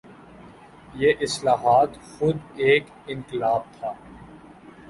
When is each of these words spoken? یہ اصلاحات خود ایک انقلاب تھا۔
یہ 0.93 1.13
اصلاحات 1.21 1.89
خود 2.01 2.37
ایک 2.55 2.83
انقلاب 3.07 3.61
تھا۔ 3.79 3.93